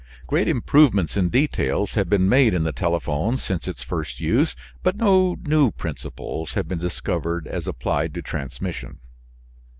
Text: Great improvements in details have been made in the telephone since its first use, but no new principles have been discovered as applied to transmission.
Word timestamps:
Great 0.25 0.47
improvements 0.47 1.15
in 1.15 1.29
details 1.29 1.93
have 1.93 2.09
been 2.09 2.27
made 2.27 2.55
in 2.55 2.63
the 2.63 2.71
telephone 2.71 3.37
since 3.37 3.67
its 3.67 3.83
first 3.83 4.19
use, 4.19 4.55
but 4.81 4.95
no 4.95 5.35
new 5.43 5.69
principles 5.69 6.53
have 6.53 6.67
been 6.67 6.79
discovered 6.79 7.45
as 7.45 7.67
applied 7.67 8.11
to 8.11 8.19
transmission. 8.23 8.97